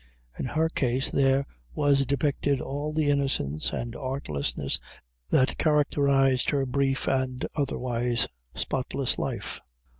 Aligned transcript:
In 0.39 0.45
her 0.47 0.67
case 0.67 1.11
there 1.11 1.45
was 1.75 2.07
depicted 2.07 2.59
all 2.59 2.91
the 2.91 3.11
innocence 3.11 3.71
and 3.71 3.95
artlessness 3.95 4.79
that 5.29 5.59
characterized 5.59 6.49
her 6.49 6.65
brief 6.65 7.07
and 7.07 7.45
otherwise 7.55 8.27
spotless 8.55 9.19
life. 9.19 9.59